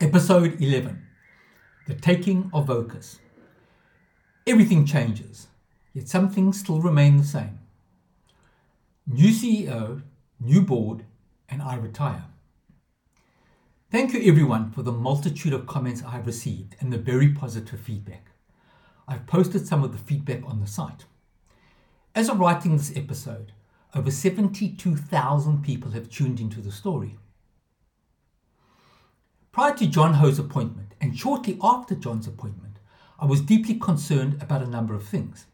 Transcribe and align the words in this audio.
Episode 0.00 0.62
11 0.62 1.04
The 1.88 1.94
Taking 1.94 2.52
of 2.54 2.68
Vocus. 2.68 3.18
Everything 4.46 4.86
changes, 4.86 5.48
yet 5.92 6.06
some 6.06 6.30
things 6.30 6.60
still 6.60 6.80
remain 6.80 7.16
the 7.16 7.24
same. 7.24 7.58
New 9.08 9.30
CEO, 9.30 10.02
new 10.38 10.62
board, 10.62 11.04
and 11.48 11.60
I 11.60 11.74
retire. 11.74 12.26
Thank 13.90 14.12
you 14.12 14.22
everyone 14.30 14.70
for 14.70 14.84
the 14.84 14.92
multitude 14.92 15.52
of 15.52 15.66
comments 15.66 16.04
I 16.04 16.12
have 16.12 16.26
received 16.26 16.76
and 16.78 16.92
the 16.92 16.98
very 16.98 17.32
positive 17.32 17.80
feedback. 17.80 18.30
I've 19.08 19.26
posted 19.26 19.66
some 19.66 19.82
of 19.82 19.90
the 19.90 19.98
feedback 19.98 20.44
on 20.44 20.60
the 20.60 20.68
site. 20.68 21.06
As 22.14 22.28
of 22.28 22.38
writing 22.38 22.76
this 22.76 22.96
episode, 22.96 23.50
over 23.96 24.12
72,000 24.12 25.64
people 25.64 25.90
have 25.90 26.08
tuned 26.08 26.38
into 26.38 26.60
the 26.60 26.70
story. 26.70 27.16
Prior 29.58 29.74
to 29.74 29.88
John 29.88 30.14
Ho's 30.14 30.38
appointment 30.38 30.94
and 31.00 31.18
shortly 31.18 31.58
after 31.60 31.96
John's 31.96 32.28
appointment, 32.28 32.76
I 33.18 33.26
was 33.26 33.40
deeply 33.40 33.74
concerned 33.74 34.40
about 34.40 34.62
a 34.62 34.70
number 34.70 34.94
of 34.94 35.02
things. 35.02 35.46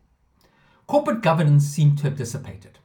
Corporate 0.87 1.23
governance 1.23 1.65
seemed 1.65 1.97
to 1.97 2.05
have 2.05 2.19
dissipated. 2.19 2.81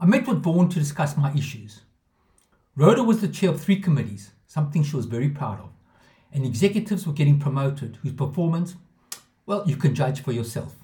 I 0.00 0.06
met 0.06 0.26
with 0.26 0.42
Vaughan 0.42 0.70
to 0.70 0.78
discuss 0.78 1.18
my 1.18 1.34
issues. 1.34 1.82
Rhoda 2.76 3.02
was 3.02 3.20
the 3.20 3.28
chair 3.28 3.50
of 3.50 3.60
three 3.60 3.78
committees, 3.78 4.30
something 4.46 4.82
she 4.82 4.96
was 4.96 5.04
very 5.04 5.28
proud 5.28 5.60
of, 5.60 5.68
and 6.32 6.46
executives 6.46 7.06
were 7.06 7.12
getting 7.12 7.38
promoted 7.38 7.96
whose 7.96 8.14
performance, 8.14 8.76
well, 9.44 9.64
you 9.66 9.76
can 9.76 9.94
judge 9.94 10.22
for 10.22 10.32
yourself. 10.32 10.76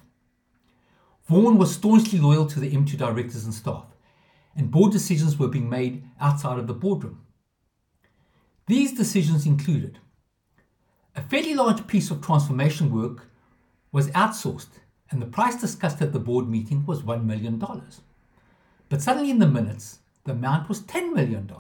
Vaughan 1.27 1.57
was 1.57 1.73
staunchly 1.75 2.19
loyal 2.19 2.45
to 2.45 2.61
the 2.61 2.73
M2 2.73 2.99
directors 2.99 3.47
and 3.47 3.55
staff, 3.55 3.87
and 4.55 4.71
board 4.71 4.93
decisions 4.93 5.39
were 5.39 5.49
being 5.49 5.71
made 5.71 6.03
outside 6.21 6.59
of 6.59 6.67
the 6.67 6.75
boardroom. 6.75 7.23
These 8.69 8.93
decisions 8.93 9.47
included 9.47 9.99
a 11.17 11.23
fairly 11.23 11.55
large 11.55 11.87
piece 11.87 12.11
of 12.11 12.21
transformation 12.21 12.95
work 12.95 13.31
was 13.93 14.11
outsourced, 14.11 14.81
and 15.11 15.23
the 15.23 15.27
price 15.27 15.59
discussed 15.59 16.03
at 16.03 16.13
the 16.13 16.19
board 16.19 16.51
meeting 16.51 16.85
was 16.85 17.01
$1 17.01 17.25
million. 17.25 17.59
But 18.91 19.01
suddenly 19.01 19.31
in 19.31 19.39
the 19.39 19.47
minutes, 19.47 20.01
the 20.25 20.33
amount 20.33 20.69
was 20.69 20.83
$10 20.83 21.15
million. 21.15 21.51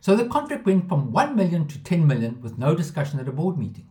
So 0.00 0.14
the 0.14 0.28
contract 0.28 0.64
went 0.64 0.88
from 0.88 1.10
1 1.10 1.34
million 1.34 1.66
to 1.66 1.82
10 1.82 2.06
million 2.06 2.40
with 2.40 2.56
no 2.56 2.76
discussion 2.76 3.18
at 3.18 3.28
a 3.28 3.32
board 3.32 3.58
meeting. 3.58 3.88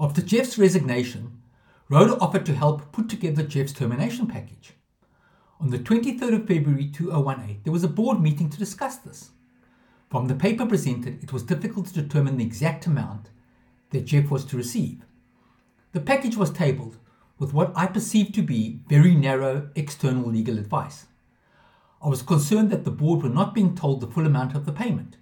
After 0.00 0.20
Geoff's 0.20 0.58
resignation, 0.58 1.42
Rhoda 1.88 2.18
offered 2.18 2.44
to 2.44 2.54
help 2.56 2.90
put 2.90 3.08
together 3.08 3.44
Geoff's 3.44 3.72
termination 3.72 4.26
package. 4.26 4.72
On 5.60 5.70
the 5.70 5.78
23rd 5.78 6.42
of 6.42 6.48
February 6.48 6.88
2018, 6.88 7.60
there 7.62 7.72
was 7.72 7.84
a 7.84 7.88
board 7.88 8.20
meeting 8.20 8.50
to 8.50 8.58
discuss 8.58 8.96
this. 8.96 9.30
From 10.08 10.28
the 10.28 10.34
paper 10.34 10.66
presented, 10.66 11.22
it 11.22 11.32
was 11.32 11.42
difficult 11.42 11.86
to 11.86 12.02
determine 12.02 12.36
the 12.36 12.44
exact 12.44 12.86
amount 12.86 13.30
that 13.90 14.04
Geoff 14.04 14.30
was 14.30 14.44
to 14.46 14.56
receive. 14.56 15.04
The 15.92 16.00
package 16.00 16.36
was 16.36 16.50
tabled 16.50 16.98
with 17.38 17.52
what 17.52 17.72
I 17.74 17.86
perceived 17.86 18.34
to 18.36 18.42
be 18.42 18.80
very 18.88 19.14
narrow 19.14 19.70
external 19.74 20.30
legal 20.30 20.58
advice. 20.58 21.06
I 22.02 22.08
was 22.08 22.22
concerned 22.22 22.70
that 22.70 22.84
the 22.84 22.90
board 22.90 23.22
were 23.22 23.28
not 23.28 23.54
being 23.54 23.74
told 23.74 24.00
the 24.00 24.06
full 24.06 24.26
amount 24.26 24.54
of 24.54 24.64
the 24.64 24.72
payment, 24.72 25.16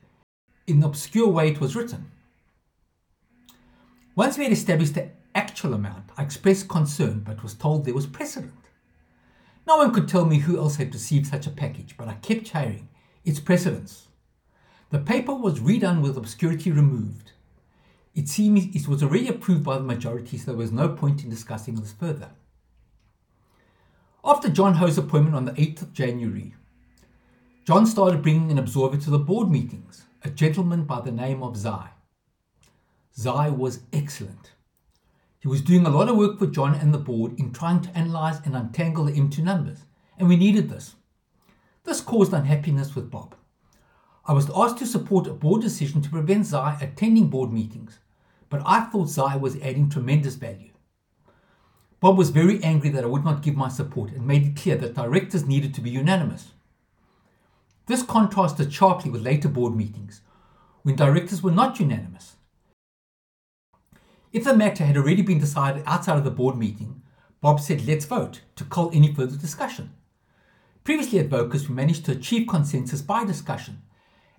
in 0.66 0.80
the 0.80 0.86
obscure 0.86 1.28
way 1.28 1.48
it 1.48 1.60
was 1.60 1.74
written. 1.74 2.10
Once 4.14 4.36
we 4.36 4.44
had 4.44 4.52
established 4.52 4.94
the 4.94 5.10
actual 5.34 5.74
amount, 5.74 6.10
I 6.16 6.22
expressed 6.22 6.68
concern 6.68 7.20
but 7.20 7.42
was 7.42 7.54
told 7.54 7.84
there 7.84 7.94
was 7.94 8.06
precedent. 8.06 8.52
No 9.66 9.78
one 9.78 9.92
could 9.92 10.08
tell 10.08 10.26
me 10.26 10.40
who 10.40 10.58
else 10.58 10.76
had 10.76 10.92
received 10.92 11.26
such 11.26 11.46
a 11.46 11.50
package, 11.50 11.96
but 11.96 12.06
I 12.06 12.14
kept 12.14 12.48
hearing 12.48 12.88
its 13.24 13.40
precedence. 13.40 14.08
The 14.94 15.00
paper 15.00 15.34
was 15.34 15.58
redone 15.58 16.02
with 16.02 16.16
obscurity 16.16 16.70
removed. 16.70 17.32
It 18.14 18.28
seems 18.28 18.76
it 18.76 18.86
was 18.86 19.02
already 19.02 19.26
approved 19.26 19.64
by 19.64 19.76
the 19.76 19.82
majority, 19.82 20.38
so 20.38 20.52
there 20.52 20.56
was 20.56 20.70
no 20.70 20.88
point 20.88 21.24
in 21.24 21.30
discussing 21.30 21.74
this 21.74 21.90
further. 21.90 22.30
After 24.24 24.48
John 24.48 24.74
Ho's 24.74 24.96
appointment 24.96 25.34
on 25.34 25.46
the 25.46 25.52
8th 25.54 25.82
of 25.82 25.92
January, 25.94 26.54
John 27.66 27.86
started 27.86 28.22
bringing 28.22 28.52
an 28.52 28.58
observer 28.60 28.96
to 28.98 29.10
the 29.10 29.18
board 29.18 29.50
meetings, 29.50 30.04
a 30.22 30.30
gentleman 30.30 30.84
by 30.84 31.00
the 31.00 31.10
name 31.10 31.42
of 31.42 31.56
Zai. 31.56 31.88
Zai 33.18 33.48
was 33.48 33.80
excellent. 33.92 34.52
He 35.40 35.48
was 35.48 35.60
doing 35.60 35.86
a 35.86 35.90
lot 35.90 36.08
of 36.08 36.16
work 36.16 36.38
for 36.38 36.46
John 36.46 36.72
and 36.72 36.94
the 36.94 36.98
board 36.98 37.36
in 37.36 37.52
trying 37.52 37.80
to 37.80 37.98
analyze 37.98 38.38
and 38.44 38.54
untangle 38.54 39.06
the 39.06 39.12
M2 39.14 39.42
numbers, 39.42 39.78
and 40.16 40.28
we 40.28 40.36
needed 40.36 40.70
this. 40.70 40.94
This 41.82 42.00
caused 42.00 42.32
unhappiness 42.32 42.94
with 42.94 43.10
Bob. 43.10 43.34
I 44.26 44.32
was 44.32 44.50
asked 44.56 44.78
to 44.78 44.86
support 44.86 45.26
a 45.26 45.34
board 45.34 45.60
decision 45.60 46.00
to 46.00 46.08
prevent 46.08 46.46
Zai 46.46 46.78
attending 46.80 47.28
board 47.28 47.52
meetings, 47.52 47.98
but 48.48 48.62
I 48.64 48.80
thought 48.80 49.10
Zai 49.10 49.36
was 49.36 49.60
adding 49.60 49.90
tremendous 49.90 50.36
value. 50.36 50.70
Bob 52.00 52.16
was 52.16 52.30
very 52.30 52.62
angry 52.64 52.88
that 52.90 53.04
I 53.04 53.08
would 53.08 53.24
not 53.24 53.42
give 53.42 53.54
my 53.54 53.68
support 53.68 54.12
and 54.12 54.26
made 54.26 54.46
it 54.46 54.56
clear 54.56 54.76
that 54.76 54.94
directors 54.94 55.46
needed 55.46 55.74
to 55.74 55.82
be 55.82 55.90
unanimous. 55.90 56.52
This 57.86 58.02
contrasted 58.02 58.72
sharply 58.72 59.10
with 59.10 59.22
later 59.22 59.48
board 59.48 59.76
meetings, 59.76 60.22
when 60.82 60.96
directors 60.96 61.42
were 61.42 61.50
not 61.50 61.78
unanimous. 61.78 62.36
If 64.32 64.44
the 64.44 64.56
matter 64.56 64.84
had 64.84 64.96
already 64.96 65.22
been 65.22 65.38
decided 65.38 65.82
outside 65.86 66.16
of 66.16 66.24
the 66.24 66.30
board 66.30 66.56
meeting, 66.56 67.02
Bob 67.42 67.60
said, 67.60 67.86
let's 67.86 68.06
vote 68.06 68.40
to 68.56 68.64
call 68.64 68.90
any 68.94 69.14
further 69.14 69.36
discussion. 69.36 69.92
Previously 70.82 71.18
at 71.18 71.28
Vocus, 71.28 71.68
we 71.68 71.74
managed 71.74 72.06
to 72.06 72.12
achieve 72.12 72.48
consensus 72.48 73.02
by 73.02 73.24
discussion 73.24 73.82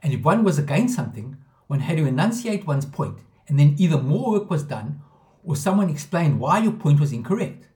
and 0.02 0.14
if 0.14 0.22
one 0.22 0.44
was 0.44 0.58
against 0.58 0.96
something, 0.96 1.38
one 1.68 1.80
had 1.80 1.98
to 1.98 2.06
enunciate 2.06 2.68
one's 2.68 2.86
point, 2.86 3.20
and 3.48 3.60
then 3.60 3.76
either 3.78 3.98
more 3.98 4.32
work 4.32 4.50
was 4.50 4.64
done 4.64 5.02
or 5.44 5.56
someone 5.56 5.90
explained 5.90 6.40
why 6.40 6.60
your 6.60 6.72
point 6.72 7.00
was 7.00 7.12
incorrect. 7.12 7.68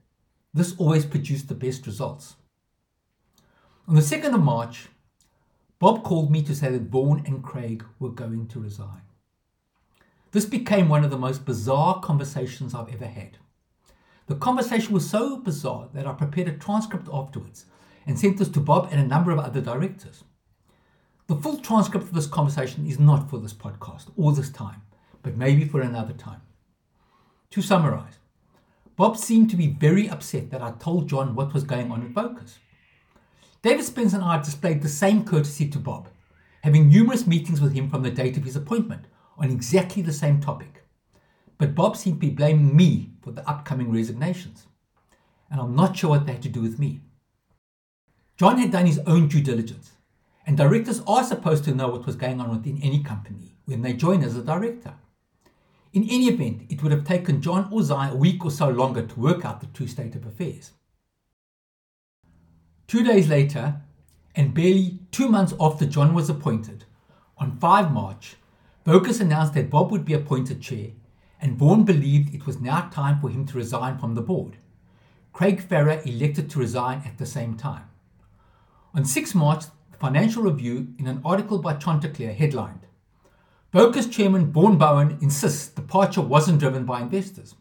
This 0.53 0.75
always 0.78 1.06
produced 1.06 1.47
the 1.47 1.56
best 1.56 1.85
results. 1.85 2.35
On 3.88 3.96
the 3.96 4.02
2nd 4.02 4.34
of 4.34 4.41
March, 4.41 4.88
Bob 5.79 6.03
called 6.03 6.31
me 6.31 6.44
to 6.44 6.56
say 6.56 6.69
that 6.69 6.84
Vaughan 6.84 7.24
and 7.25 7.44
Craig 7.44 7.84
were 8.00 8.09
going 8.09 8.47
to 8.47 8.59
resign. 8.59 9.02
This 10.31 10.46
became 10.46 10.90
one 10.90 11.03
of 11.03 11.09
the 11.09 11.18
most 11.18 11.46
bizarre 11.46 12.00
conversations 12.02 12.75
I've 12.75 12.94
ever 12.94 13.08
had. 13.08 13.38
The 14.28 14.35
conversation 14.35 14.94
was 14.94 15.09
so 15.09 15.38
bizarre 15.38 15.90
that 15.94 16.06
I 16.06 16.13
prepared 16.13 16.47
a 16.47 16.53
transcript 16.53 17.08
afterwards 17.12 17.66
and 18.06 18.19
sent 18.19 18.38
this 18.38 18.50
to 18.50 18.59
Bob 18.59 18.90
and 18.91 19.02
a 19.02 19.08
number 19.08 19.31
of 19.31 19.40
other 19.40 19.62
directors. 19.62 20.24
The 21.29 21.35
full 21.35 21.57
transcript 21.57 22.07
of 22.07 22.13
this 22.13 22.25
conversation 22.25 22.88
is 22.88 22.97
not 22.97 23.29
for 23.29 23.38
this 23.38 23.53
podcast 23.53 24.07
or 24.17 24.34
this 24.34 24.50
time, 24.50 24.81
but 25.22 25.38
maybe 25.38 25.63
for 25.63 25.79
another 25.79 26.13
time. 26.13 26.41
To 27.51 27.62
summarize, 27.62 28.17
Bob 28.95 29.16
seemed 29.16 29.51
to 29.51 29.56
be 29.56 29.67
very 29.67 30.09
upset 30.09 30.50
that 30.50 30.63
I 30.63 30.72
told 30.72 31.07
John 31.07 31.35
what 31.35 31.53
was 31.53 31.63
going 31.63 31.91
on 31.91 32.01
at 32.01 32.09
Vocus. 32.09 32.57
David 33.62 33.85
Spence 33.85 34.13
and 34.13 34.23
I 34.23 34.40
displayed 34.40 34.81
the 34.81 34.90
same 34.90 35.23
courtesy 35.23 35.69
to 35.69 35.78
Bob, 35.78 36.07
having 36.63 36.90
numerous 36.90 37.28
meetings 37.28 37.61
with 37.61 37.73
him 37.73 37.91
from 37.91 38.01
the 38.01 38.09
date 38.09 38.35
of 38.35 38.44
his 38.44 38.56
appointment 38.56 39.06
on 39.38 39.51
exactly 39.51 40.01
the 40.01 40.11
same 40.11 40.41
topic. 40.41 40.84
But 41.59 41.75
Bob 41.75 41.96
seemed 41.96 42.19
to 42.19 42.28
be 42.28 42.34
blaming 42.34 42.75
me 42.75 43.11
for 43.22 43.29
the 43.29 43.47
upcoming 43.47 43.91
resignations, 43.91 44.66
and 45.51 45.61
I'm 45.61 45.75
not 45.75 45.96
sure 45.96 46.09
what 46.09 46.25
they 46.25 46.31
had 46.31 46.41
to 46.41 46.50
do 46.50 46.63
with 46.63 46.79
me. 46.79 47.01
John 48.35 48.57
had 48.57 48.72
done 48.72 48.88
his 48.88 49.00
own 49.06 49.28
due 49.28 49.44
diligence 49.44 49.91
and 50.50 50.58
directors 50.58 51.04
are 51.06 51.24
supposed 51.24 51.64
to 51.64 51.76
know 51.76 51.90
what 51.90 52.08
was 52.08 52.16
going 52.16 52.42
on 52.42 52.50
within 52.50 52.82
any 52.82 53.04
company 53.04 53.54
when 53.66 53.84
they 53.84 53.94
join 53.94 54.24
as 54.24 54.36
a 54.36 54.42
director. 54.42 54.96
In 55.94 56.02
any 56.06 56.28
event, 56.28 56.64
it 56.70 56.82
would 56.82 56.92
have 56.92 57.06
taken 57.06 57.40
John 57.40 57.70
or 57.72 57.84
Zai 57.84 58.10
a 58.10 58.16
week 58.16 58.44
or 58.44 58.50
so 58.50 58.68
longer 58.68 59.06
to 59.06 59.20
work 59.20 59.46
out 59.46 59.62
the 59.62 59.68
true 59.68 59.86
state 59.86 60.16
of 60.16 60.26
affairs. 60.26 60.72
Two 62.88 63.04
days 63.04 63.28
later, 63.28 63.82
and 64.34 64.56
barely 64.56 64.98
two 65.12 65.30
months 65.30 65.54
after 65.59 65.86
John 65.86 66.16
was 66.16 66.32
appointed, 66.32 66.86
on 67.38 67.59
5 67.59 67.92
March, 67.92 68.36
Vocus 68.88 69.20
announced 69.20 69.54
that 69.54 69.70
Bob 69.70 69.92
would 69.92 70.04
be 70.04 70.16
appointed 70.16 70.64
chair, 70.64 70.88
and 71.40 71.59
Vaughan 71.59 71.84
believed 71.84 72.34
it 72.34 72.47
was 72.47 72.59
now 72.59 72.90
time 72.90 73.22
for 73.22 73.29
him 73.29 73.46
to 73.46 73.58
resign 73.58 74.00
from 74.00 74.16
the 74.16 74.23
board. 74.23 74.58
Craig 75.32 75.62
Farrow 75.62 76.02
elected 76.06 76.50
to 76.50 76.58
resign 76.58 77.03
at 77.06 77.20
the 77.20 77.28
same 77.28 77.56
time. 77.56 77.84
On 78.96 79.06
6 79.06 79.35
March, 79.35 79.66
Financial 79.99 80.43
Review 80.43 80.93
in 80.97 81.07
an 81.07 81.22
article 81.25 81.57
by 81.57 81.73
Chanticleer 81.73 82.31
headlined 82.31 82.87
Vocus 83.73 84.07
chairman 84.07 84.49
Vaughan 84.49 84.78
Bowen 84.78 85.17
insists 85.22 85.67
departure 85.67 86.22
wasn't 86.22 86.59
driven 86.59 86.85
by 86.85 87.01
investors. 87.01 87.55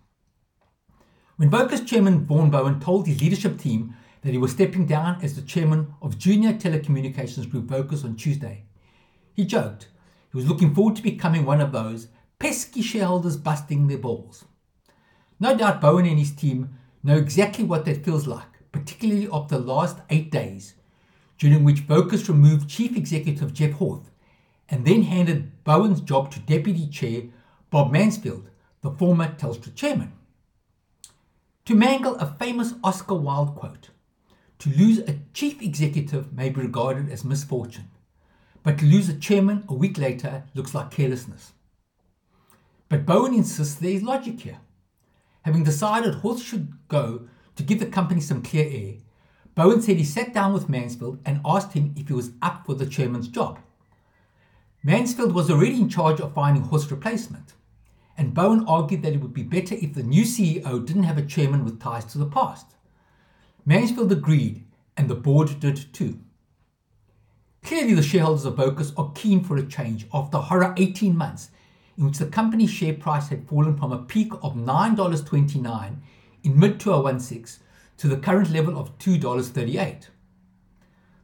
When 1.35 1.51
Vocus 1.51 1.81
chairman 1.81 2.27
Vaughan 2.27 2.49
Bowen 2.49 2.79
told 2.79 3.09
his 3.09 3.21
leadership 3.21 3.59
team 3.59 3.97
that 4.23 4.31
he 4.31 4.39
was 4.39 4.53
stepping 4.53 4.87
down 4.87 5.19
as 5.21 5.35
the 5.35 5.43
chairman 5.43 5.95
of 6.01 6.17
Junior 6.17 6.53
Telecommunications 6.53 7.51
Group 7.51 7.65
Vocus 7.65 8.05
on 8.05 8.15
Tuesday, 8.15 8.67
he 9.35 9.45
joked 9.45 9.89
he 10.31 10.37
was 10.37 10.47
looking 10.49 10.73
forward 10.73 10.95
to 10.95 11.03
becoming 11.03 11.45
one 11.45 11.61
of 11.61 11.73
those 11.73 12.07
pesky 12.39 12.83
shareholders 12.83 13.37
busting 13.37 13.89
their 13.89 13.99
balls. 13.99 14.45
No 15.41 15.57
doubt 15.57 15.81
Bowen 15.81 16.07
and 16.07 16.21
his 16.21 16.31
team 16.31 16.79
know 17.03 17.17
exactly 17.17 17.65
what 17.65 17.85
that 17.87 18.05
feels 18.05 18.29
like, 18.29 18.71
particularly 18.71 19.29
after 19.33 19.59
the 19.59 19.65
last 19.65 19.99
eight 20.09 20.31
days 20.31 20.75
during 21.39 21.65
which 21.65 21.81
Vocus 21.81 22.29
removed 22.29 22.69
Chief 22.69 22.97
Executive 22.97 23.55
Geoff 23.55 23.79
Horth 23.79 24.11
and 24.69 24.85
then 24.85 25.03
handed 25.03 25.65
Bowen's 25.65 26.01
job 26.01 26.31
to 26.33 26.41
Deputy 26.41 26.87
Chair 26.89 27.23
Bob 27.71 27.93
Mansfield, 27.93 28.49
the 28.81 28.91
former 28.91 29.35
Telstra 29.35 29.75
chairman. 29.75 30.13
To 31.67 31.75
mangle 31.75 32.17
a 32.17 32.35
famous 32.39 32.75
Oscar 32.83 33.15
Wilde 33.15 33.55
quote, 33.55 33.91
to 34.59 34.71
lose 34.71 34.99
a 35.01 35.19
chief 35.35 35.63
executive 35.63 36.33
may 36.33 36.49
be 36.49 36.63
regarded 36.63 37.11
as 37.11 37.25
misfortune, 37.25 37.91
but 38.63 38.79
to 38.79 38.87
lose 38.87 39.09
a 39.09 39.15
chairman 39.15 39.65
a 39.69 39.75
week 39.75 39.99
later 39.99 40.45
looks 40.55 40.75
like 40.75 40.91
carelessness. 40.91 41.53
But 42.89 43.07
Bowen 43.07 43.35
insists 43.35 43.75
there 43.75 43.91
is 43.91 44.03
logic 44.03 44.41
here. 44.41 44.59
Having 45.43 45.65
decided 45.65 46.15
Horth 46.15 46.43
should 46.43 46.73
go 46.89 47.29
to 47.57 47.63
give 47.63 47.81
the 47.81 47.87
company 47.87 48.21
some 48.21 48.43
clear 48.43 48.69
air, 48.71 48.95
Bowen 49.59 49.83
said 49.83 49.97
he 49.97 50.05
sat 50.05 50.33
down 50.33 50.53
with 50.53 50.69
Mansfield 50.69 51.19
and 51.27 51.41
asked 51.45 51.73
him 51.73 51.93
if 51.97 52.07
he 52.07 52.15
was 52.15 52.31
up 52.41 52.65
for 52.65 52.75
the 52.75 52.87
chairman's 52.87 53.27
job. 53.27 53.59
Mansfield 54.85 55.35
was 55.35 55.51
already 55.51 55.81
in 55.81 55.89
charge 55.89 56.21
of 56.21 56.33
finding 56.33 56.63
Horth's 56.63 56.93
replacement, 56.93 57.55
and 58.17 58.33
Bowen 58.33 58.65
argued 58.69 59.03
that 59.03 59.15
it 59.15 59.21
would 59.21 59.35
be 59.35 59.43
better 59.43 59.75
if 59.75 59.95
the 59.95 60.05
new 60.05 60.23
CEO 60.23 60.87
didn't 60.87 61.03
have 61.03 61.19
a 61.19 61.27
chairman 61.27 61.65
with 61.65 61.81
ties 61.81 62.05
to 62.05 62.19
the 62.19 62.27
past. 62.27 62.67
Mansfield 63.67 64.13
agreed, 64.13 64.65
and 64.97 65.11
the 65.11 65.17
board 65.17 65.59
did 65.59 65.93
too. 65.93 66.21
Clearly, 67.65 67.95
the 67.95 68.03
shareholders 68.05 68.45
of 68.45 68.55
Vocus 68.55 68.93
are 68.97 69.11
keen 69.17 69.43
for 69.43 69.57
a 69.57 69.67
change 69.67 70.07
after 70.15 70.37
a 70.37 70.43
horror 70.43 70.73
18 70.77 71.17
months 71.17 71.51
in 71.97 72.05
which 72.05 72.19
the 72.19 72.27
company's 72.27 72.71
share 72.71 72.95
price 72.95 73.27
had 73.27 73.49
fallen 73.49 73.77
from 73.77 73.91
a 73.91 74.05
peak 74.05 74.33
of 74.35 74.55
$9.29 74.55 75.97
in 76.45 76.61
mid 76.61 76.79
2016 76.79 77.65
to 77.99 78.09
the 78.09 78.17
current 78.17 78.51
level 78.51 78.79
of 78.79 78.97
$2.38. 78.99 80.07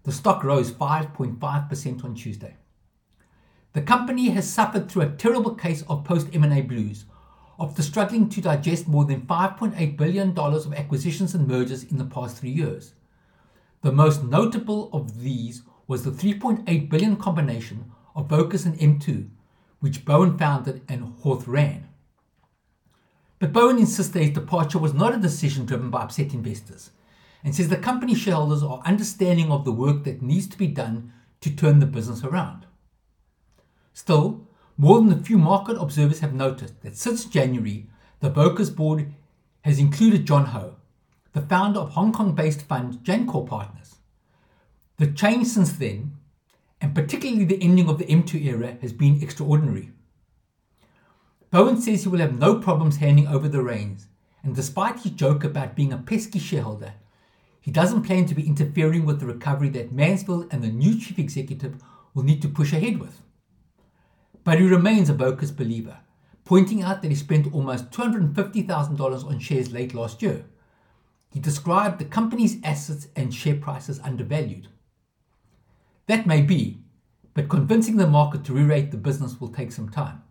The 0.03 0.13
stock 0.13 0.45
rose 0.45 0.71
5.5% 0.71 2.05
on 2.05 2.15
Tuesday. 2.15 2.57
The 3.73 3.83
company 3.83 4.29
has 4.31 4.49
suffered 4.49 4.91
through 4.91 5.03
a 5.03 5.11
terrible 5.11 5.55
case 5.55 5.83
of 5.89 6.05
post 6.05 6.29
M&A 6.33 6.61
blues 6.61 7.07
after 7.59 7.83
struggling 7.83 8.29
to 8.29 8.41
digest 8.41 8.87
more 8.87 9.05
than 9.05 9.23
$5.8 9.23 9.97
billion 9.97 10.37
of 10.37 10.75
acquisitions 10.75 11.35
and 11.35 11.49
mergers 11.49 11.85
in 11.85 11.99
the 11.99 12.05
past 12.05 12.37
three 12.37 12.51
years. 12.51 12.95
The 13.83 13.93
most 13.93 14.25
notable 14.25 14.91
of 14.93 15.23
these 15.23 15.63
was 15.87 16.05
the 16.05 16.11
3.8 16.11 16.91
billion 16.91 17.17
combination 17.17 17.93
of 18.15 18.29
Vocus 18.29 18.65
and 18.65 18.79
M2, 18.79 19.29
which 19.81 20.05
Bowen 20.05 20.39
founded 20.39 20.83
and 20.89 21.15
Horth 21.23 21.47
ran. 21.47 21.89
But 23.39 23.53
Bowen 23.53 23.79
insists 23.79 24.13
that 24.13 24.23
his 24.23 24.31
departure 24.31 24.79
was 24.79 24.95
not 24.95 25.15
a 25.15 25.19
decision 25.19 25.67
driven 25.67 25.91
by 25.91 26.03
upset 26.03 26.33
investors 26.35 26.91
and 27.43 27.55
says 27.55 27.69
the 27.69 27.77
company 27.77 28.15
shareholders 28.15 28.63
are 28.63 28.81
understanding 28.87 29.53
of 29.53 29.65
the 29.65 29.73
work 29.73 30.05
that 30.05 30.23
needs 30.23 30.47
to 30.49 30.59
be 30.59 30.67
done 30.67 31.13
to 31.43 31.55
turn 31.55 31.79
the 31.79 31.87
business 31.87 32.25
around. 32.25 32.65
Still, 33.93 34.49
more 34.79 35.01
than 35.01 35.13
a 35.13 35.23
few 35.23 35.39
market 35.39 35.77
observers 35.77 36.21
have 36.21 36.35
noticed 36.35 36.81
that 36.83 36.97
since 36.97 37.27
January, 37.27 37.87
the 38.21 38.31
Vocus 38.31 38.71
board 38.71 39.13
has 39.61 39.79
included 39.79 40.27
John 40.27 40.47
Ho, 40.47 40.77
the 41.33 41.43
founder 41.43 41.81
of 41.81 41.91
Hong 41.91 42.13
Kong 42.13 42.35
based 42.35 42.63
fund 42.63 43.01
Janchor 43.05 43.47
Partners. 43.47 43.97
The 44.97 45.09
change 45.09 45.49
since 45.49 45.73
then, 45.73 46.17
and 46.81 46.95
particularly 46.95 47.45
the 47.45 47.63
ending 47.63 47.89
of 47.89 47.99
the 47.99 48.05
M2 48.05 48.43
era, 48.45 48.79
has 48.81 48.93
been 48.93 49.23
extraordinary. 49.23 49.91
Bowen 51.55 51.81
says 51.81 52.03
he 52.03 52.09
will 52.09 52.19
have 52.19 52.37
no 52.37 52.59
problems 52.59 52.97
handing 52.97 53.29
over 53.29 53.49
the 53.49 53.63
reins, 53.63 54.09
and 54.43 54.57
despite 54.57 54.99
his 54.99 55.13
joke 55.13 55.45
about 55.45 55.77
being 55.77 55.93
a 55.93 55.99
pesky 55.99 56.41
shareholder, 56.41 56.95
he 57.61 57.71
doesn't 57.71 58.03
plan 58.03 58.27
to 58.27 58.35
be 58.35 58.45
interfering 58.45 59.07
with 59.07 59.21
the 59.21 59.27
recovery 59.27 59.69
that 59.69 59.93
Mansfield 59.93 60.49
and 60.51 60.65
the 60.65 60.69
new 60.69 60.99
chief 60.99 61.17
executive 61.17 61.81
will 62.13 62.25
need 62.25 62.43
to 62.43 62.49
push 62.49 62.73
ahead 62.73 62.99
with. 62.99 63.23
But 64.43 64.59
he 64.59 64.67
remains 64.67 65.09
a 65.09 65.15
Vocus 65.15 65.53
believer, 65.53 65.99
pointing 66.45 66.83
out 66.83 67.03
that 67.03 67.13
he 67.13 67.15
spent 67.15 67.55
almost 67.55 67.93
$250,000 67.93 69.25
on 69.25 69.39
shares 69.39 69.73
late 69.73 69.95
last 69.95 70.23
year. 70.23 70.47
He 71.31 71.39
described 71.39 72.01
the 72.01 72.05
company's 72.05 72.59
assets 72.65 73.07
and 73.15 73.33
share 73.33 73.55
prices 73.55 74.01
undervalued. 74.01 74.67
That 76.09 76.27
may 76.27 76.43
be, 76.43 76.81
but 77.33 77.49
convincing 77.49 77.97
the 77.97 78.09
market 78.09 78.43
to 78.47 78.53
re-rate 78.53 78.91
the 78.91 78.97
business 78.97 79.41
will 79.41 79.51
take 79.51 79.71
some 79.71 79.89
time. 79.89 80.25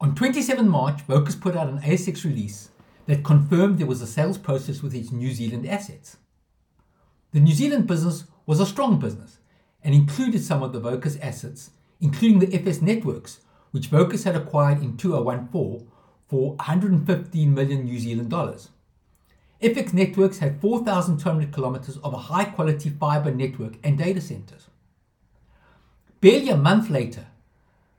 On 0.00 0.14
27 0.14 0.68
March, 0.68 1.02
Vocus 1.02 1.34
put 1.34 1.56
out 1.56 1.68
an 1.68 1.80
ASX 1.80 2.24
release 2.24 2.70
that 3.06 3.24
confirmed 3.24 3.78
there 3.78 3.86
was 3.86 4.00
a 4.00 4.06
sales 4.06 4.38
process 4.38 4.82
with 4.82 4.94
its 4.94 5.10
New 5.10 5.32
Zealand 5.32 5.66
assets. 5.66 6.18
The 7.32 7.40
New 7.40 7.54
Zealand 7.54 7.86
business 7.86 8.24
was 8.46 8.60
a 8.60 8.66
strong 8.66 8.98
business 8.98 9.38
and 9.82 9.94
included 9.94 10.42
some 10.42 10.62
of 10.62 10.72
the 10.72 10.80
Vocus 10.80 11.16
assets 11.18 11.70
including 12.00 12.38
the 12.38 12.46
FX 12.46 12.80
networks, 12.80 13.40
which 13.70 13.88
Vocus 13.88 14.24
had 14.24 14.36
acquired 14.36 14.82
in 14.82 14.96
2014 14.96 15.88
for 16.28 16.54
115 16.56 17.54
million 17.54 17.84
New 17.84 17.98
Zealand 17.98 18.30
dollars. 18.30 18.70
FX 19.62 19.92
Networks 19.92 20.38
had 20.38 20.60
4,200 20.60 21.52
kilometers 21.52 21.96
of 21.98 22.14
a 22.14 22.18
high 22.18 22.44
quality 22.44 22.90
fiber 22.90 23.32
network 23.32 23.74
and 23.82 23.98
data 23.98 24.20
centers. 24.20 24.68
Barely 26.20 26.50
a 26.50 26.56
month 26.56 26.90
later, 26.90 27.26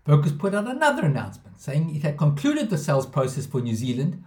Vocus 0.10 0.32
put 0.32 0.56
out 0.56 0.68
another 0.68 1.06
announcement 1.06 1.62
saying 1.62 1.96
it 1.96 2.02
had 2.02 2.18
concluded 2.18 2.72
the 2.72 2.80
sales 2.80 3.06
process 3.06 3.46
for 3.46 3.62
New 3.62 3.76
Zealand 3.76 4.24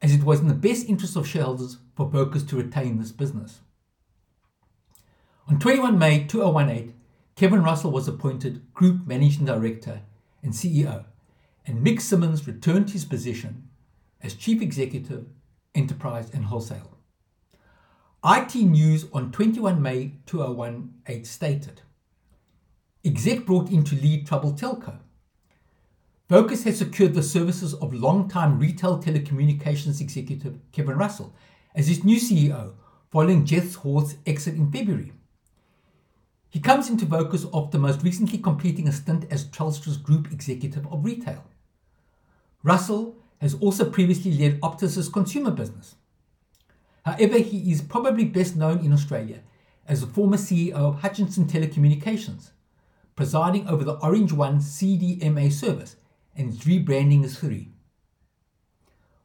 as 0.00 0.14
it 0.14 0.22
was 0.22 0.40
in 0.40 0.48
the 0.48 0.54
best 0.54 0.88
interest 0.88 1.16
of 1.16 1.28
shareholders 1.28 1.76
for 1.94 2.08
Vocus 2.08 2.42
to 2.44 2.56
retain 2.56 2.98
this 2.98 3.12
business. 3.12 3.60
On 5.46 5.58
21 5.58 5.98
May 5.98 6.24
2018, 6.24 6.94
Kevin 7.36 7.62
Russell 7.62 7.90
was 7.90 8.08
appointed 8.08 8.72
Group 8.72 9.06
Managing 9.06 9.44
Director 9.44 10.00
and 10.42 10.54
CEO, 10.54 11.04
and 11.66 11.86
Mick 11.86 12.00
Simmons 12.00 12.46
returned 12.46 12.86
to 12.86 12.94
his 12.94 13.04
position 13.04 13.68
as 14.22 14.32
Chief 14.32 14.62
Executive, 14.62 15.26
Enterprise 15.74 16.30
and 16.32 16.46
Wholesale. 16.46 16.96
IT 18.24 18.54
News 18.54 19.04
on 19.12 19.30
21 19.30 19.82
May 19.82 20.12
2018 20.24 21.24
stated 21.26 21.82
Exec 23.04 23.44
brought 23.44 23.68
in 23.68 23.84
to 23.84 23.94
lead 23.94 24.26
Trouble 24.26 24.52
Telco. 24.54 25.00
Vocus 26.28 26.64
has 26.64 26.76
secured 26.76 27.14
the 27.14 27.22
services 27.22 27.72
of 27.72 27.94
long-time 27.94 28.58
retail 28.58 29.02
telecommunications 29.02 29.98
executive 29.98 30.58
Kevin 30.72 30.98
Russell 30.98 31.34
as 31.74 31.88
its 31.88 32.04
new 32.04 32.18
CEO 32.20 32.74
following 33.10 33.46
Geoff 33.46 33.76
Horth's 33.76 34.16
exit 34.26 34.54
in 34.54 34.70
February. 34.70 35.14
He 36.50 36.60
comes 36.60 36.90
into 36.90 37.06
Vocus 37.06 37.46
after 37.54 37.78
most 37.78 38.02
recently 38.02 38.36
completing 38.36 38.86
a 38.86 38.92
stint 38.92 39.24
as 39.30 39.46
Telstra's 39.46 39.96
Group 39.96 40.30
Executive 40.30 40.86
of 40.92 41.02
Retail. 41.02 41.44
Russell 42.62 43.16
has 43.40 43.54
also 43.54 43.88
previously 43.88 44.32
led 44.32 44.60
Optus's 44.60 45.08
consumer 45.08 45.50
business. 45.50 45.94
However, 47.06 47.38
he 47.38 47.72
is 47.72 47.80
probably 47.80 48.26
best 48.26 48.54
known 48.54 48.84
in 48.84 48.92
Australia 48.92 49.40
as 49.86 50.02
the 50.02 50.06
former 50.06 50.36
CEO 50.36 50.74
of 50.74 51.00
Hutchison 51.00 51.46
Telecommunications, 51.46 52.50
presiding 53.16 53.66
over 53.66 53.82
the 53.82 53.94
Orange 54.00 54.34
One 54.34 54.58
CDMA 54.58 55.50
service 55.50 55.96
and 56.38 56.54
its 56.54 56.64
rebranding 56.64 57.24
as 57.24 57.38
Three. 57.38 57.72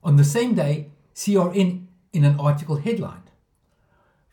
On 0.03 0.17
the 0.17 0.24
same 0.24 0.55
day, 0.55 0.91
CRN 1.15 1.86
in 2.12 2.24
an 2.25 2.39
article 2.39 2.77
headlined 2.77 3.32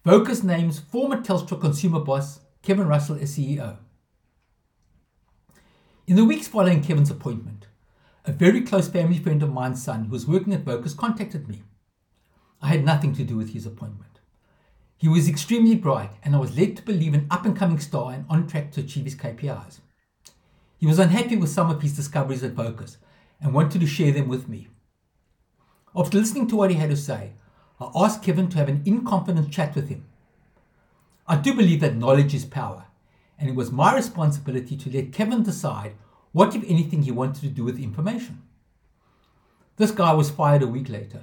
Vocus 0.05 0.43
names 0.43 0.79
former 0.79 1.21
Telstra 1.21 1.61
consumer 1.61 2.01
boss 2.01 2.41
Kevin 2.63 2.89
Russell 2.89 3.19
as 3.21 3.37
CEO. 3.37 3.77
In 6.07 6.17
the 6.17 6.25
weeks 6.25 6.49
following 6.49 6.83
Kevin's 6.83 7.11
appointment, 7.11 7.67
a 8.25 8.33
very 8.33 8.63
close 8.63 8.89
family 8.89 9.19
friend 9.19 9.43
of 9.43 9.53
mine's 9.53 9.83
son 9.83 10.05
who 10.05 10.13
was 10.13 10.27
working 10.27 10.55
at 10.55 10.65
Vocus 10.65 10.95
contacted 10.95 11.49
me. 11.49 11.63
I 12.63 12.69
had 12.69 12.85
nothing 12.85 13.15
to 13.15 13.25
do 13.25 13.37
with 13.37 13.53
his 13.53 13.67
appointment. 13.67 14.21
He 14.97 15.09
was 15.09 15.29
extremely 15.29 15.75
bright, 15.75 16.13
and 16.23 16.35
I 16.35 16.39
was 16.39 16.57
led 16.57 16.77
to 16.77 16.83
believe 16.83 17.15
an 17.15 17.27
up 17.31 17.45
and 17.45 17.57
coming 17.57 17.79
star 17.79 18.13
and 18.13 18.25
on 18.29 18.47
track 18.47 18.73
to 18.73 18.81
achieve 18.81 19.05
his 19.05 19.15
KPIs. 19.15 19.81
He 20.81 20.87
was 20.87 20.99
unhappy 20.99 21.37
with 21.37 21.51
some 21.51 21.71
of 21.71 21.83
his 21.83 21.95
discoveries 21.95 22.43
at 22.43 22.53
Vocus 22.53 22.97
and 23.41 23.55
wanted 23.55 23.81
to 23.81 23.87
share 23.87 24.11
them 24.11 24.27
with 24.27 24.49
me. 24.49 24.67
After 25.95 26.19
listening 26.19 26.49
to 26.49 26.57
what 26.57 26.71
he 26.71 26.77
had 26.77 26.91
to 26.91 26.97
say, 26.97 27.35
I 27.81 27.91
asked 27.95 28.25
Kevin 28.25 28.49
to 28.49 28.59
have 28.59 28.69
an 28.69 28.83
in 28.85 29.05
confidence 29.05 29.55
chat 29.55 29.77
with 29.77 29.89
him 29.89 30.07
I 31.31 31.37
do 31.37 31.55
believe 31.55 31.81
that 31.81 31.95
knowledge 31.95 32.35
is 32.35 32.45
power, 32.45 32.87
and 33.39 33.49
it 33.49 33.55
was 33.55 33.71
my 33.71 33.95
responsibility 33.95 34.77
to 34.77 34.91
let 34.91 35.13
Kevin 35.13 35.45
decide 35.45 35.93
what, 36.33 36.57
if 36.57 36.65
anything, 36.65 37.03
he 37.03 37.13
wanted 37.13 37.43
to 37.43 37.49
do 37.49 37.63
with 37.63 37.79
information. 37.79 38.43
This 39.77 39.93
guy 39.93 40.13
was 40.13 40.29
fired 40.29 40.63
a 40.63 40.67
week 40.67 40.89
later. 40.89 41.23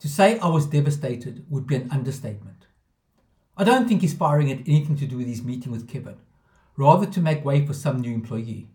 To 0.00 0.08
say 0.08 0.38
I 0.38 0.48
was 0.48 0.64
devastated 0.64 1.44
would 1.50 1.66
be 1.66 1.76
an 1.76 1.90
understatement. 1.90 2.66
I 3.58 3.64
don't 3.64 3.86
think 3.86 4.00
he's 4.00 4.14
firing 4.14 4.48
had 4.48 4.60
anything 4.60 4.96
to 4.96 5.06
do 5.06 5.18
with 5.18 5.26
his 5.26 5.42
meeting 5.42 5.70
with 5.70 5.86
Kevin, 5.86 6.16
rather 6.78 7.06
to 7.06 7.20
make 7.20 7.44
way 7.44 7.66
for 7.66 7.74
some 7.74 8.00
new 8.00 8.14
employee. 8.14 8.68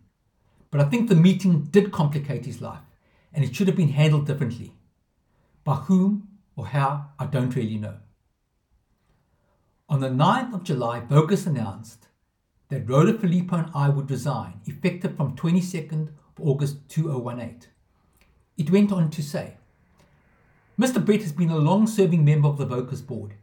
But 0.70 0.82
I 0.82 0.84
think 0.84 1.08
the 1.08 1.16
meeting 1.16 1.62
did 1.62 1.90
complicate 1.90 2.44
his 2.44 2.60
life, 2.60 2.84
and 3.32 3.44
it 3.44 3.56
should 3.56 3.66
have 3.66 3.76
been 3.76 3.88
handled 3.88 4.26
differently. 4.26 4.74
By 5.64 5.76
whom 5.76 6.28
or 6.54 6.66
how, 6.66 7.06
I 7.18 7.24
don't 7.26 7.56
really 7.56 7.78
know. 7.78 7.96
On 9.88 10.00
the 10.00 10.08
9th 10.08 10.54
of 10.54 10.64
July, 10.64 11.00
Vocus 11.00 11.46
announced 11.46 12.08
that 12.68 12.88
Rhoda 12.88 13.14
Phillipo 13.14 13.56
and 13.56 13.70
I 13.74 13.88
would 13.88 14.10
resign, 14.10 14.60
effective 14.66 15.16
from 15.16 15.34
22nd 15.36 16.08
of 16.08 16.40
August 16.40 16.76
2018. 16.90 17.70
It 18.58 18.70
went 18.70 18.92
on 18.92 19.10
to 19.10 19.22
say, 19.22 19.56
Mr. 20.78 21.04
Brett 21.04 21.22
has 21.22 21.32
been 21.32 21.50
a 21.50 21.56
long 21.56 21.86
serving 21.86 22.24
member 22.24 22.48
of 22.48 22.58
the 22.58 22.66
Vocus 22.66 23.00
board. 23.00 23.34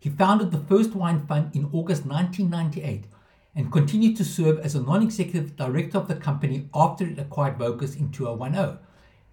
He 0.00 0.08
founded 0.08 0.50
the 0.50 0.58
first 0.58 0.94
wine 0.94 1.26
fund 1.26 1.54
in 1.54 1.66
August 1.72 2.06
1998 2.06 3.04
and 3.54 3.72
continued 3.72 4.16
to 4.16 4.24
serve 4.24 4.58
as 4.60 4.74
a 4.74 4.82
non 4.82 5.02
executive 5.02 5.56
director 5.56 5.98
of 5.98 6.08
the 6.08 6.14
company 6.14 6.68
after 6.74 7.06
it 7.06 7.18
acquired 7.18 7.58
Vocus 7.58 7.96
in 7.96 8.10
2010 8.10 8.78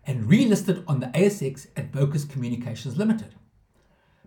and 0.06 0.26
relisted 0.26 0.84
on 0.88 1.00
the 1.00 1.08
ASX 1.08 1.68
at 1.76 1.92
Vocus 1.92 2.26
Communications 2.26 2.98
Limited. 2.98 3.36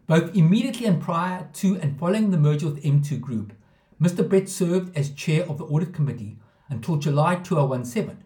Both 0.06 0.34
immediately 0.36 0.86
and 0.86 1.00
prior 1.00 1.48
to 1.54 1.78
and 1.80 1.98
following 1.98 2.30
the 2.30 2.36
merger 2.36 2.66
with 2.66 2.82
M2 2.82 3.20
Group, 3.20 3.52
Mr. 4.00 4.28
Brett 4.28 4.48
served 4.48 4.96
as 4.96 5.10
chair 5.10 5.44
of 5.48 5.58
the 5.58 5.64
audit 5.64 5.94
committee 5.94 6.38
until 6.68 6.96
July 6.96 7.36
2017, 7.36 8.24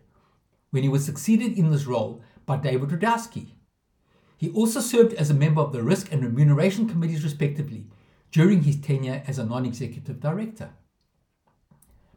when 0.71 0.83
he 0.83 0.88
was 0.88 1.04
succeeded 1.04 1.56
in 1.56 1.71
this 1.71 1.87
role 1.87 2.23
by 2.47 2.56
David 2.56 2.90
Wiadrowski. 2.90 3.52
He 4.37 4.50
also 4.50 4.80
served 4.80 5.14
as 5.14 5.30
a 5.30 5.35
member 5.35 5.61
of 5.61 5.73
the 5.73 5.83
risk 5.83 6.12
and 6.12 6.23
remuneration 6.23 6.88
committees, 6.88 7.25
respectively, 7.25 7.87
during 8.30 8.62
his 8.62 8.76
tenure 8.76 9.23
as 9.26 9.38
a 9.38 9.47
non 9.47 9.64
executive 9.64 10.21
director. 10.21 10.71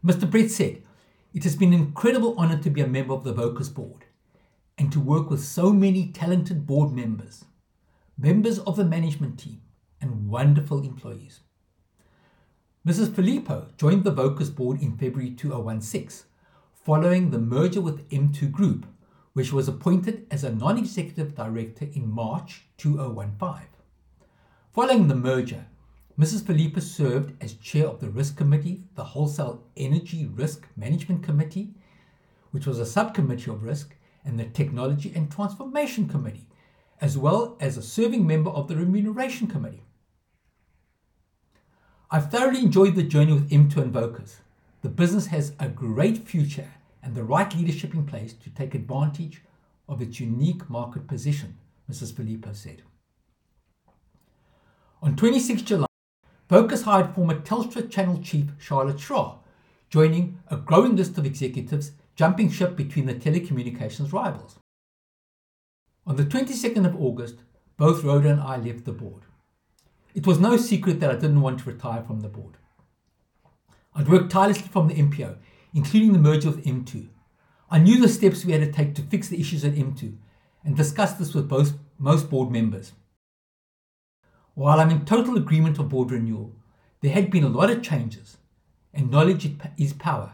Mr. 0.08 0.30
Brett 0.30 0.50
said, 0.50 0.84
It 1.34 1.44
has 1.44 1.58
been 1.58 1.74
an 1.74 1.82
incredible 1.82 2.34
honor 2.38 2.58
to 2.60 2.70
be 2.70 2.80
a 2.80 2.88
member 2.88 3.14
of 3.14 3.26
the 3.26 3.34
Vocus 3.34 3.68
board 3.68 4.06
and 4.78 4.90
to 4.94 5.02
work 5.02 5.30
with 5.30 5.44
so 5.44 5.74
many 5.74 6.14
talented 6.14 6.66
board 6.66 6.94
members, 6.94 7.44
members 8.18 8.60
of 8.60 8.78
the 8.78 8.86
management 8.86 9.38
team, 9.38 9.60
and 10.00 10.30
wonderful 10.30 10.82
employees. 10.82 11.42
Mrs. 12.88 13.10
Phillipo 13.10 13.76
joined 13.76 14.06
the 14.06 14.12
Vocus 14.12 14.50
board 14.50 14.82
in 14.82 14.98
February 14.98 15.32
2016, 15.32 16.26
following 16.74 17.32
the 17.32 17.40
merger 17.40 17.82
with 17.82 18.10
M2 18.10 18.50
Group, 18.50 18.86
which 19.34 19.52
was 19.52 19.68
appointed 19.68 20.26
as 20.32 20.46
a 20.46 20.56
non 20.56 20.78
executive 20.78 21.36
director 21.36 21.86
in 21.94 22.10
March 22.10 22.62
2015. 22.78 23.68
Following 24.72 25.10
the 25.10 25.16
merger, 25.16 25.66
Mrs. 26.20 26.42
Phillipo 26.42 26.82
served 26.82 27.42
as 27.44 27.54
chair 27.54 27.86
of 27.86 28.00
the 28.00 28.10
Risk 28.10 28.38
Committee, 28.38 28.82
the 28.96 29.04
Wholesale 29.04 29.64
Energy 29.78 30.26
Risk 30.26 30.68
Management 30.76 31.22
Committee, 31.22 31.76
which 32.50 32.66
was 32.66 32.80
a 32.80 32.88
subcommittee 32.88 33.52
of 33.52 33.62
risk, 33.62 33.96
and 34.26 34.40
the 34.40 34.46
Technology 34.46 35.14
and 35.16 35.32
Transformation 35.32 36.10
Committee, 36.10 36.48
as 37.00 37.20
well 37.20 37.56
as 37.60 37.78
a 37.78 37.84
serving 37.84 38.26
member 38.26 38.50
of 38.50 38.68
the 38.68 38.76
Remuneration 38.76 39.46
Committee. 39.46 39.84
I've 42.10 42.32
thoroughly 42.32 42.62
enjoyed 42.62 42.96
the 42.96 43.04
journey 43.04 43.34
with 43.34 43.52
M2 43.52 43.78
and 43.78 43.94
Vocus. 43.94 44.38
The 44.82 44.90
business 44.90 45.28
has 45.28 45.54
a 45.60 45.68
great 45.68 46.18
future 46.18 46.70
and 47.04 47.14
the 47.14 47.24
right 47.24 47.56
leadership 47.56 47.94
in 47.94 48.06
place 48.06 48.34
to 48.34 48.50
take 48.50 48.74
advantage 48.74 49.44
of 49.88 50.02
its 50.02 50.20
unique 50.20 50.68
market 50.68 51.08
position, 51.08 51.58
Mrs. 51.90 52.14
Phillipo 52.14 52.56
said. 52.56 52.82
On 55.02 55.16
26 55.16 55.62
July, 55.62 55.87
Vocus 56.50 56.84
hired 56.84 57.14
former 57.14 57.40
Telstra 57.40 57.90
Channel 57.90 58.22
Chief 58.24 58.52
Charlotte 58.58 58.98
Schra, 58.98 59.40
joining 59.90 60.40
a 60.48 60.56
growing 60.56 60.96
list 60.96 61.18
of 61.18 61.26
executives 61.26 61.92
jumping 62.16 62.50
ship 62.50 62.78
between 62.78 63.06
the 63.06 63.14
telecommunications 63.14 64.14
rivals. 64.14 64.58
On 66.06 66.16
the 66.16 66.24
22nd 66.24 66.86
of 66.86 66.96
August, 66.96 67.36
both 67.76 68.04
Rhoda 68.04 68.30
and 68.30 68.40
I 68.40 68.56
left 68.56 68.86
the 68.86 68.94
board. 68.94 69.24
It 70.16 70.26
was 70.26 70.40
no 70.40 70.56
secret 70.56 71.02
that 71.02 71.12
I 71.12 71.16
didn't 71.16 71.42
want 71.42 71.60
to 71.60 71.70
retire 71.70 72.02
from 72.02 72.22
the 72.22 72.30
board. 72.30 72.56
I'd 73.94 74.08
worked 74.08 74.32
tirelessly 74.32 74.70
from 74.70 74.88
the 74.88 74.96
MPO, 74.96 75.36
including 75.74 76.14
the 76.14 76.20
merger 76.20 76.52
with 76.52 76.64
M2. 76.64 77.10
I 77.70 77.80
knew 77.80 78.00
the 78.00 78.08
steps 78.08 78.46
we 78.46 78.54
had 78.54 78.62
to 78.62 78.72
take 78.72 78.96
to 78.96 79.02
fix 79.02 79.28
the 79.28 79.40
issues 79.40 79.66
at 79.66 79.76
M2 79.76 80.16
and 80.64 80.78
discussed 80.78 81.20
this 81.20 81.34
with 81.34 81.50
both, 81.50 81.74
most 82.00 82.30
board 82.30 82.52
members. 82.52 82.94
While 84.58 84.80
I'm 84.80 84.90
in 84.90 85.06
total 85.06 85.38
agreement 85.38 85.78
of 85.78 85.90
board 85.90 86.10
renewal, 86.10 86.56
there 87.02 87.12
had 87.12 87.30
been 87.30 87.44
a 87.44 87.48
lot 87.48 87.70
of 87.70 87.84
changes, 87.84 88.38
and 88.92 89.12
knowledge 89.12 89.56
is 89.78 89.94
power. 89.94 90.32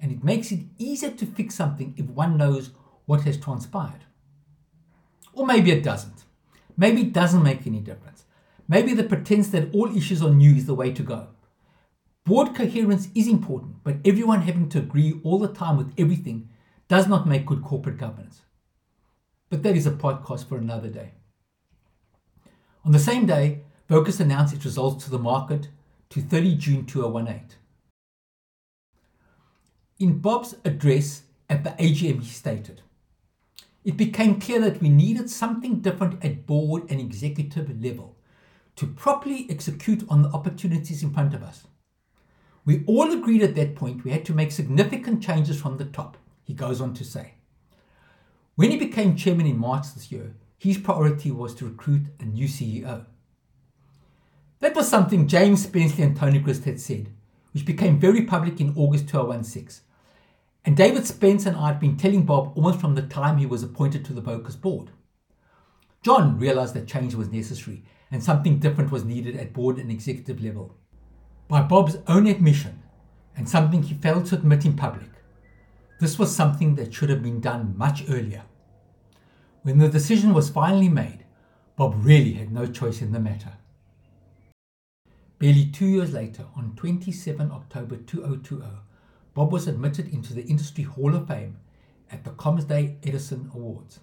And 0.00 0.10
it 0.10 0.24
makes 0.24 0.50
it 0.50 0.64
easier 0.78 1.12
to 1.12 1.24
fix 1.24 1.54
something 1.54 1.94
if 1.96 2.06
one 2.06 2.36
knows 2.36 2.72
what 3.06 3.20
has 3.20 3.36
transpired. 3.36 4.00
Or 5.32 5.46
maybe 5.46 5.70
it 5.70 5.84
doesn't. 5.84 6.24
Maybe 6.76 7.02
it 7.02 7.12
doesn't 7.12 7.44
make 7.44 7.68
any 7.68 7.78
difference. 7.78 8.24
Maybe 8.66 8.94
the 8.94 9.04
pretense 9.04 9.46
that 9.50 9.72
all 9.72 9.96
issues 9.96 10.20
are 10.20 10.34
new 10.34 10.56
is 10.56 10.66
the 10.66 10.74
way 10.74 10.92
to 10.92 11.02
go. 11.04 11.28
Board 12.24 12.56
coherence 12.56 13.10
is 13.14 13.28
important, 13.28 13.84
but 13.84 13.98
everyone 14.04 14.40
having 14.40 14.68
to 14.70 14.80
agree 14.80 15.20
all 15.22 15.38
the 15.38 15.46
time 15.46 15.76
with 15.76 15.94
everything 15.96 16.48
does 16.88 17.06
not 17.06 17.28
make 17.28 17.46
good 17.46 17.62
corporate 17.62 17.98
governance. 17.98 18.42
But 19.50 19.62
that 19.62 19.76
is 19.76 19.86
a 19.86 19.92
podcast 19.92 20.48
for 20.48 20.58
another 20.58 20.88
day. 20.88 21.12
On 22.84 22.92
the 22.92 22.98
same 22.98 23.24
day, 23.24 23.62
Vocus 23.88 24.20
announced 24.20 24.54
its 24.54 24.66
results 24.66 25.04
to 25.04 25.10
the 25.10 25.18
market 25.18 25.68
to 26.10 26.20
30 26.20 26.54
June 26.56 26.86
2018. 26.86 27.56
In 30.00 30.18
Bob's 30.18 30.56
address 30.66 31.22
at 31.48 31.64
the 31.64 31.70
AGM, 31.70 32.20
he 32.20 32.28
stated, 32.28 32.82
It 33.84 33.96
became 33.96 34.38
clear 34.38 34.60
that 34.60 34.82
we 34.82 34.90
needed 34.90 35.30
something 35.30 35.80
different 35.80 36.22
at 36.22 36.46
board 36.46 36.90
and 36.90 37.00
executive 37.00 37.82
level 37.82 38.16
to 38.76 38.86
properly 38.86 39.46
execute 39.48 40.04
on 40.10 40.20
the 40.20 40.30
opportunities 40.30 41.02
in 41.02 41.14
front 41.14 41.32
of 41.32 41.42
us. 41.42 41.66
We 42.66 42.84
all 42.86 43.12
agreed 43.12 43.42
at 43.42 43.54
that 43.54 43.76
point 43.76 44.04
we 44.04 44.10
had 44.10 44.26
to 44.26 44.34
make 44.34 44.52
significant 44.52 45.22
changes 45.22 45.60
from 45.60 45.78
the 45.78 45.84
top, 45.86 46.18
he 46.42 46.52
goes 46.52 46.82
on 46.82 46.92
to 46.94 47.04
say. 47.04 47.34
When 48.56 48.70
he 48.70 48.76
became 48.76 49.16
chairman 49.16 49.46
in 49.46 49.58
March 49.58 49.94
this 49.94 50.12
year, 50.12 50.34
his 50.58 50.78
priority 50.78 51.30
was 51.30 51.54
to 51.56 51.66
recruit 51.66 52.06
a 52.20 52.24
new 52.24 52.46
CEO. 52.46 53.06
That 54.60 54.74
was 54.74 54.88
something 54.88 55.28
James 55.28 55.66
Spenceley 55.66 56.04
and 56.04 56.16
Tony 56.16 56.38
Grist 56.38 56.64
had 56.64 56.80
said, 56.80 57.10
which 57.52 57.66
became 57.66 57.98
very 57.98 58.22
public 58.22 58.60
in 58.60 58.72
August 58.76 59.08
2016. 59.08 59.84
And 60.64 60.76
David 60.76 61.06
Spence 61.06 61.44
and 61.44 61.56
I 61.56 61.66
had 61.66 61.80
been 61.80 61.96
telling 61.96 62.24
Bob 62.24 62.52
almost 62.56 62.80
from 62.80 62.94
the 62.94 63.02
time 63.02 63.36
he 63.36 63.46
was 63.46 63.62
appointed 63.62 64.04
to 64.06 64.14
the 64.14 64.22
Vocus 64.22 64.56
board. 64.56 64.90
John 66.02 66.38
realized 66.38 66.74
that 66.74 66.86
change 66.86 67.14
was 67.14 67.30
necessary 67.30 67.84
and 68.10 68.22
something 68.22 68.58
different 68.58 68.90
was 68.90 69.04
needed 69.04 69.36
at 69.36 69.52
board 69.52 69.78
and 69.78 69.90
executive 69.90 70.42
level. 70.42 70.74
By 71.48 71.62
Bob's 71.62 71.98
own 72.06 72.26
admission, 72.26 72.82
and 73.36 73.48
something 73.48 73.82
he 73.82 73.94
failed 73.94 74.26
to 74.26 74.36
admit 74.36 74.64
in 74.64 74.74
public, 74.74 75.10
this 76.00 76.18
was 76.18 76.34
something 76.34 76.74
that 76.76 76.94
should 76.94 77.10
have 77.10 77.22
been 77.22 77.40
done 77.40 77.74
much 77.76 78.04
earlier. 78.08 78.42
When 79.64 79.78
the 79.78 79.88
decision 79.88 80.34
was 80.34 80.50
finally 80.50 80.90
made, 80.90 81.24
Bob 81.76 81.94
really 81.96 82.34
had 82.34 82.52
no 82.52 82.66
choice 82.66 83.00
in 83.00 83.12
the 83.12 83.18
matter. 83.18 83.54
Barely 85.38 85.64
two 85.64 85.86
years 85.86 86.12
later, 86.12 86.44
on 86.54 86.74
27 86.76 87.50
October 87.50 87.96
2020, 87.96 88.62
Bob 89.32 89.50
was 89.50 89.66
admitted 89.66 90.12
into 90.12 90.34
the 90.34 90.44
Industry 90.44 90.84
Hall 90.84 91.16
of 91.16 91.28
Fame 91.28 91.56
at 92.12 92.24
the 92.24 92.32
CommsDay 92.32 92.96
Edison 93.06 93.50
Awards. 93.54 94.00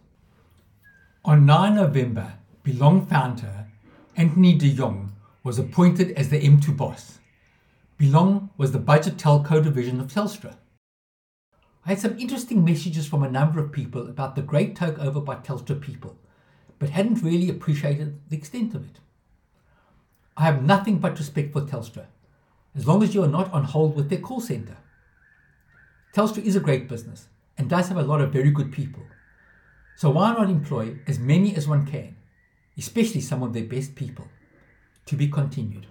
On 1.24 1.46
9 1.46 1.76
November, 1.76 2.34
Belong 2.64 3.06
founder 3.06 3.68
Anthony 4.18 4.56
de 4.58 4.74
Jong 4.74 5.12
was 5.44 5.60
appointed 5.60 6.10
as 6.14 6.30
the 6.30 6.42
M2 6.42 6.76
boss. 6.76 7.20
Belong 8.00 8.50
was 8.58 8.72
the 8.72 8.80
budget 8.80 9.18
telco 9.18 9.64
division 9.64 10.00
of 10.00 10.12
Telstra. 10.12 10.56
I 11.86 11.90
had 11.90 12.00
some 12.00 12.20
interesting 12.20 12.64
messages 12.64 13.08
from 13.08 13.24
a 13.24 13.32
number 13.32 13.60
of 13.60 13.72
people 13.72 14.08
about 14.08 14.36
the 14.36 14.42
great 14.42 14.76
takeover 14.76 15.24
by 15.24 15.36
Telstra 15.36 15.80
people, 15.80 16.18
but 16.80 16.90
hadn't 16.90 17.24
really 17.24 17.50
appreciated 17.50 18.20
the 18.30 18.38
extent 18.38 18.76
of 18.76 18.86
it. 18.86 19.00
I 20.38 20.44
have 20.44 20.64
nothing 20.64 21.00
but 21.00 21.18
respect 21.18 21.54
for 21.54 21.62
Telstra, 21.62 22.06
as 22.76 22.88
long 22.88 23.04
as 23.04 23.16
you 23.16 23.24
are 23.24 23.28
not 23.28 23.52
on 23.52 23.64
hold 23.64 23.96
with 23.96 24.10
their 24.10 24.20
call 24.20 24.42
centre. 24.42 24.78
Telstra 26.14 26.44
is 26.44 26.56
a 26.56 26.60
great 26.60 26.88
business 26.88 27.28
and 27.58 27.70
does 27.70 27.88
have 27.90 27.98
a 27.98 28.04
lot 28.04 28.22
of 28.22 28.32
very 28.32 28.52
good 28.52 28.72
people. 28.72 29.04
So 29.98 30.10
why 30.10 30.34
not 30.34 30.50
employ 30.50 30.98
as 31.08 31.20
many 31.20 31.56
as 31.56 31.68
one 31.68 31.86
can 31.86 32.16
especially 32.78 33.22
some 33.22 33.44
of 33.44 33.54
their 33.54 33.64
best 33.64 33.96
people, 33.96 34.28
to 35.06 35.16
be 35.16 35.28
continued. 35.28 35.88